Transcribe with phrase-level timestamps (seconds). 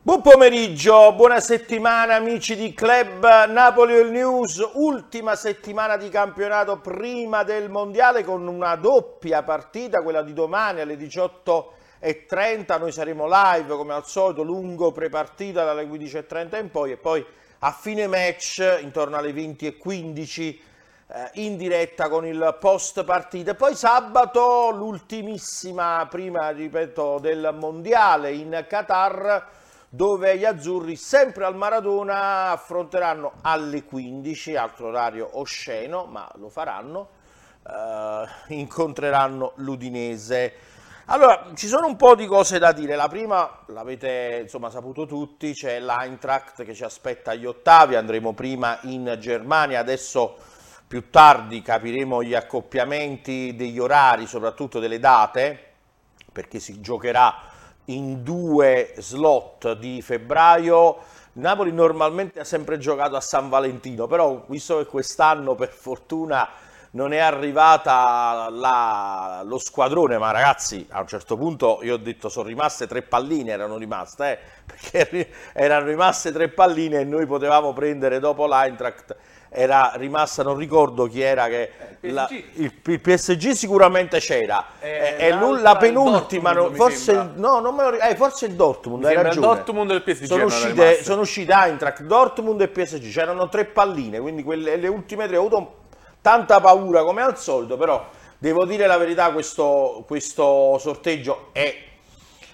[0.00, 7.42] Buon pomeriggio, buona settimana amici di Club Napoli All News, ultima settimana di campionato prima
[7.42, 13.92] del mondiale con una doppia partita, quella di domani alle 18.30, noi saremo live come
[13.92, 17.26] al solito, lungo prepartita dalle 15.30 in poi e poi
[17.58, 20.40] a fine match intorno alle 20.15
[21.08, 23.54] eh, in diretta con il post partita.
[23.54, 29.56] Poi sabato l'ultimissima prima, ripeto, del mondiale in Qatar
[29.88, 37.08] dove gli azzurri sempre al Maradona affronteranno alle 15, altro orario osceno, ma lo faranno,
[37.66, 40.54] eh, incontreranno l'Udinese.
[41.06, 42.94] Allora, ci sono un po' di cose da dire.
[42.94, 48.78] La prima, l'avete insomma saputo tutti, c'è l'Eintracht che ci aspetta agli ottavi, andremo prima
[48.82, 50.36] in Germania, adesso
[50.86, 55.72] più tardi capiremo gli accoppiamenti degli orari, soprattutto delle date,
[56.30, 57.47] perché si giocherà
[57.88, 60.96] in due slot di febbraio.
[61.34, 66.48] Napoli normalmente ha sempre giocato a San Valentino, però visto che quest'anno per fortuna
[66.92, 72.28] non è arrivata la, lo squadrone, ma ragazzi a un certo punto io ho detto
[72.28, 77.72] sono rimaste tre palline, erano rimaste, eh, perché erano rimaste tre palline e noi potevamo
[77.72, 79.16] prendere dopo l'Eintracht
[79.50, 82.44] era rimasta, non ricordo chi era che Eh, la- PSG.
[82.56, 87.58] il, il PSG sicuramente c'era, Eh, è l'altra, la penultima, il Dortmund, forse, il- no,
[87.60, 89.46] non me lo eh, forse il Dortmund, Mi hai il ragione.
[89.46, 94.20] Dortmund e il PSG sono uscite, sono uscite Eintracht, Dortmund e PSG, c'erano tre palline,
[94.20, 95.72] quindi quelle, le ultime tre ho avuto
[96.20, 98.06] tanta paura come al solito, però
[98.38, 101.86] devo dire la verità, questo, questo sorteggio è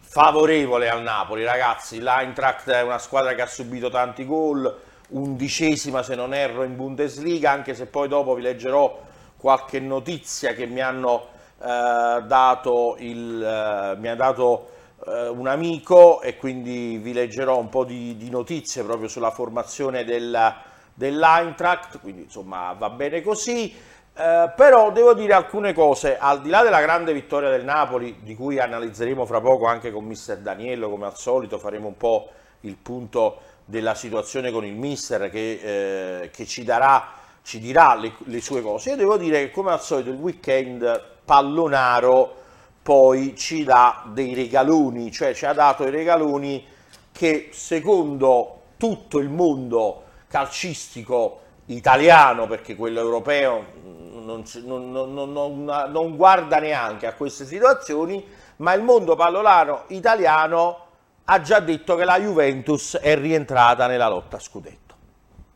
[0.00, 2.00] favorevole al Napoli, ragazzi.
[2.00, 4.74] L'Eintracht è una squadra che ha subito tanti gol,
[5.10, 9.06] undicesima se non erro in Bundesliga, anche se poi dopo vi leggerò
[9.36, 11.28] qualche notizia che mi hanno
[11.60, 14.70] eh, dato, il, eh, mi ha dato
[15.06, 20.04] eh, un amico e quindi vi leggerò un po' di, di notizie proprio sulla formazione
[20.04, 20.54] del,
[20.98, 23.72] dell'Eintracht, quindi insomma va bene così.
[24.20, 28.34] Eh, però devo dire alcune cose, al di là della grande vittoria del Napoli, di
[28.34, 32.28] cui analizzeremo fra poco anche con mister Daniello, come al solito, faremo un po'
[32.62, 38.14] il punto della situazione con il mister che, eh, che ci, darà, ci dirà le,
[38.24, 38.90] le sue cose.
[38.90, 42.34] Io devo dire che come al solito il weekend pallonaro
[42.82, 46.66] poi ci dà dei regaloni, cioè ci ha dato i regaloni
[47.12, 56.16] che secondo tutto il mondo calcistico italiano, perché quello europeo mm, non, non- non- non
[56.16, 58.24] guarda neanche a queste situazioni,
[58.56, 60.86] ma il mondo pallolano italiano
[61.24, 64.94] ha già detto che la Juventus è rientrata nella lotta a scudetto.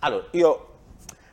[0.00, 0.68] Allora, io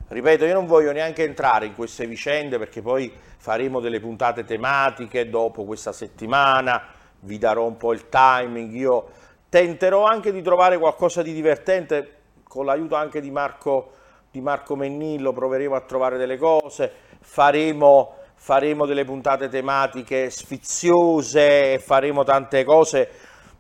[0.07, 5.29] ripeto, io non voglio neanche entrare in queste vicende perché poi faremo delle puntate tematiche
[5.29, 6.81] dopo questa settimana,
[7.21, 9.09] vi darò un po' il timing, io
[9.49, 12.20] tenterò anche di trovare qualcosa di divertente
[12.51, 13.93] con l'aiuto anche di Marco,
[14.29, 16.91] di Marco Mennillo, proveremo a trovare delle cose,
[17.21, 23.09] faremo, faremo delle puntate tematiche sfiziose, faremo tante cose.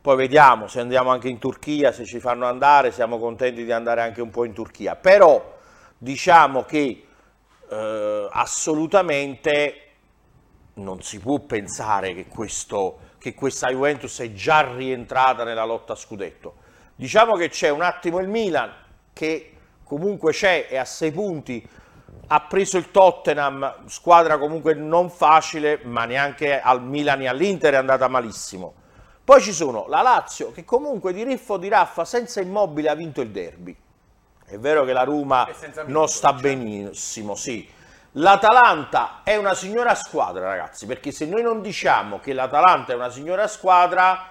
[0.01, 4.01] Poi vediamo se andiamo anche in Turchia, se ci fanno andare, siamo contenti di andare
[4.01, 4.97] anche un po' in Turchia.
[4.97, 5.57] Però
[5.97, 7.07] diciamo che
[7.69, 9.73] eh, assolutamente
[10.73, 15.95] non si può pensare che, questo, che questa Juventus è già rientrata nella lotta a
[15.95, 16.55] scudetto.
[16.93, 18.80] Diciamo che c'è un attimo il Milan
[19.13, 21.67] che comunque c'è e a sei punti
[22.33, 27.77] ha preso il Tottenham, squadra comunque non facile, ma neanche al Milan e all'Inter è
[27.77, 28.73] andata malissimo.
[29.23, 33.19] Poi ci sono la Lazio che comunque di riffo di raffa senza immobile ha vinto
[33.21, 33.75] il derby.
[34.45, 35.47] È vero che la Roma
[35.85, 37.69] non sta benissimo, sì.
[38.15, 43.09] L'Atalanta è una signora squadra, ragazzi, perché se noi non diciamo che l'Atalanta è una
[43.09, 44.27] signora squadra,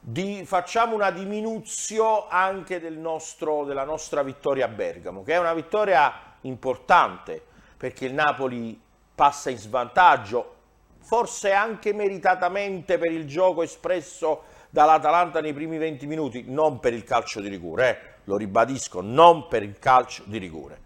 [0.00, 5.52] di- facciamo una diminuzione anche del nostro- della nostra vittoria a Bergamo, che è una
[5.54, 6.12] vittoria
[6.42, 7.42] importante,
[7.76, 8.80] perché il Napoli
[9.14, 10.56] passa in svantaggio,
[11.02, 17.04] forse anche meritatamente per il gioco espresso dall'Atalanta nei primi 20 minuti, non per il
[17.04, 20.80] calcio di rigore, eh, lo ribadisco, non per il calcio di rigore,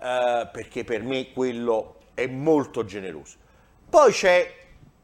[0.00, 3.36] eh, perché per me quello è molto generoso.
[3.88, 4.55] Poi c'è,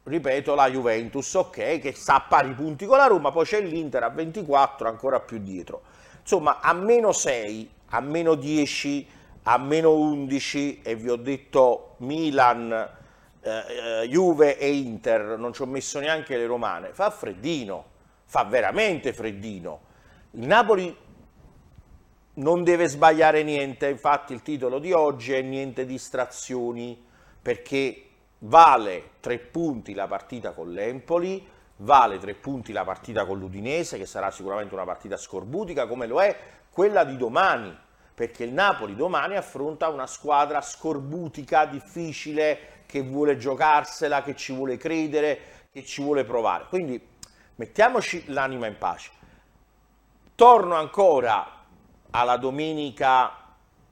[0.05, 4.03] ripeto, la Juventus, ok, che sta a pari punti con la Roma, poi c'è l'Inter
[4.03, 5.83] a 24, ancora più dietro.
[6.21, 9.09] Insomma, a meno 6, a meno 10,
[9.45, 12.73] a meno 11, e vi ho detto Milan,
[13.41, 17.85] eh, eh, Juve e Inter, non ci ho messo neanche le romane, fa freddino,
[18.25, 19.91] fa veramente freddino.
[20.33, 20.97] Il Napoli
[22.35, 27.01] non deve sbagliare niente, infatti il titolo di oggi è niente distrazioni,
[27.43, 28.12] perché
[28.45, 31.47] vale tre punti la partita con l'Empoli,
[31.77, 36.21] vale tre punti la partita con l'Udinese, che sarà sicuramente una partita scorbutica, come lo
[36.21, 36.37] è
[36.71, 37.77] quella di domani,
[38.15, 44.77] perché il Napoli domani affronta una squadra scorbutica, difficile, che vuole giocarsela, che ci vuole
[44.77, 46.67] credere, che ci vuole provare.
[46.69, 47.01] Quindi
[47.57, 49.11] mettiamoci l'anima in pace.
[50.35, 51.61] Torno ancora
[52.11, 53.33] alla domenica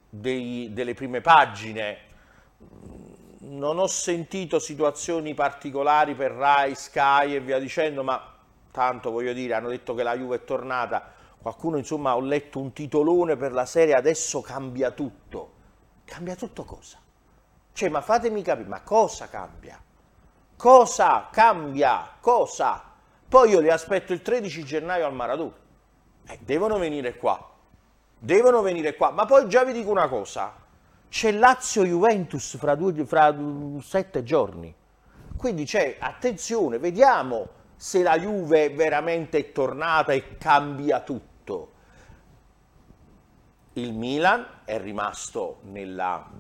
[0.09, 2.09] dei, delle prime pagine
[3.51, 8.35] non ho sentito situazioni particolari per Rai, Sky e via dicendo, ma
[8.71, 12.73] tanto voglio dire, hanno detto che la Juve è tornata, qualcuno insomma ho letto un
[12.73, 15.59] titolone per la serie, adesso cambia tutto.
[16.05, 16.99] Cambia tutto cosa?
[17.73, 19.81] Cioè, ma fatemi capire, ma cosa cambia?
[20.57, 22.17] Cosa cambia?
[22.21, 22.85] Cosa?
[23.29, 25.55] Poi io li aspetto il 13 gennaio al Maradona.
[26.27, 27.49] Eh, devono venire qua.
[28.19, 29.11] Devono venire qua.
[29.11, 30.53] Ma poi già vi dico una cosa,
[31.11, 33.37] c'è Lazio-Juventus fra, due, fra
[33.83, 34.73] sette giorni.
[35.37, 41.73] Quindi c'è, attenzione, vediamo se la Juve veramente è tornata e cambia tutto.
[43.73, 46.31] Il Milan è rimasto nella,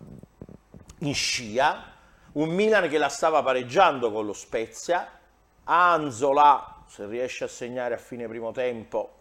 [0.99, 1.93] in scia,
[2.33, 5.19] un Milan che la stava pareggiando con lo Spezia,
[5.65, 9.17] Anzola, se riesce a segnare a fine primo tempo,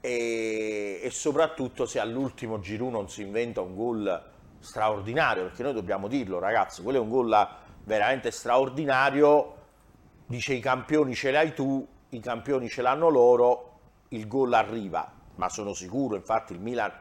[0.00, 4.31] e, e soprattutto se all'ultimo giro non si inventa un gol
[4.62, 7.48] straordinario, perché noi dobbiamo dirlo ragazzi, quello è un gol
[7.84, 9.54] veramente straordinario,
[10.26, 13.78] dice i campioni ce l'hai tu, i campioni ce l'hanno loro,
[14.08, 16.92] il gol arriva, ma sono sicuro, infatti il Milan,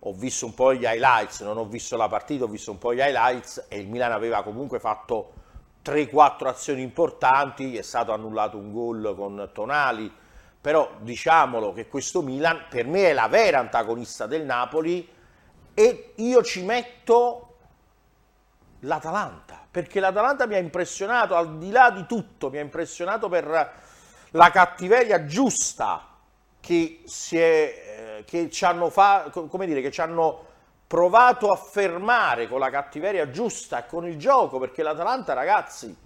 [0.00, 2.94] ho visto un po' gli highlights, non ho visto la partita, ho visto un po'
[2.94, 5.32] gli highlights e il Milan aveva comunque fatto
[5.84, 10.12] 3-4 azioni importanti, è stato annullato un gol con Tonali,
[10.60, 15.08] però diciamolo che questo Milan per me è la vera antagonista del Napoli,
[15.80, 17.56] e io ci metto
[18.80, 23.72] l'Atalanta, perché l'Atalanta mi ha impressionato, al di là di tutto, mi ha impressionato per
[24.28, 26.06] la cattiveria giusta
[26.60, 30.48] che, è, eh, che ci hanno fa, come dire, che ci hanno
[30.86, 35.96] provato a fermare con la cattiveria giusta e con il gioco, perché l'Atalanta, ragazzi,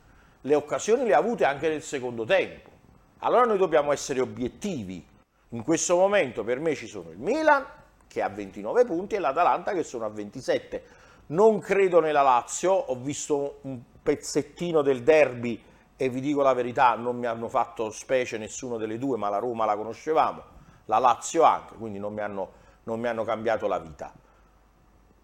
[0.41, 2.71] le occasioni le ha avute anche nel secondo tempo.
[3.19, 5.05] Allora noi dobbiamo essere obiettivi.
[5.49, 7.82] In questo momento per me ci sono il Milan,
[8.14, 10.84] che ha 29 punti e l'Atalanta che sono a 27.
[11.26, 15.61] Non credo nella Lazio, ho visto un pezzettino del derby
[15.96, 19.38] e vi dico la verità, non mi hanno fatto specie nessuno delle due, ma la
[19.38, 20.43] Roma la conoscevamo,
[20.84, 22.52] la Lazio anche, quindi non mi hanno,
[22.84, 24.12] non mi hanno cambiato la vita.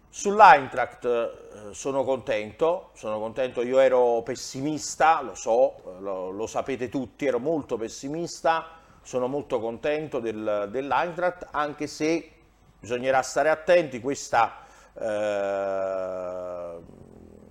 [0.09, 7.25] Sull'Eintracht eh, sono contento, sono contento, io ero pessimista, lo so, lo, lo sapete tutti,
[7.25, 8.67] ero molto pessimista,
[9.01, 12.40] sono molto contento del, dell'Eintracht, anche se
[12.81, 14.65] bisognerà stare attenti, questa,
[14.99, 16.79] eh,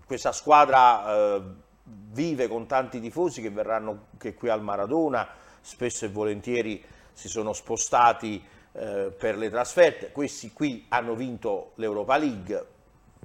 [0.04, 1.42] questa squadra eh,
[1.84, 5.28] vive con tanti tifosi che verranno che qui al Maradona,
[5.60, 12.16] spesso e volentieri si sono spostati eh, per le trasferte, questi qui hanno vinto l'Europa
[12.16, 12.66] League,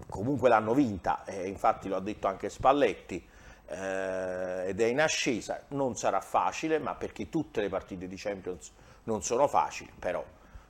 [0.07, 3.27] comunque l'hanno vinta, e infatti lo ha detto anche Spalletti,
[3.67, 8.71] eh, ed è in ascesa, non sarà facile, ma perché tutte le partite di Champions
[9.05, 10.23] non sono facili, però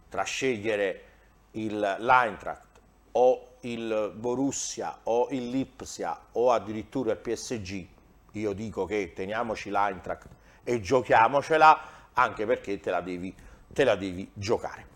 [0.08, 1.15] tra scegliere
[1.56, 2.80] l'Eintracht
[3.14, 7.88] o il Borussia o il Lipsia o addirittura il PSG,
[8.32, 10.28] io dico che teniamoci l'Eintracht
[10.64, 13.34] e giochiamocela anche perché te la devi,
[13.72, 14.88] te la devi giocare.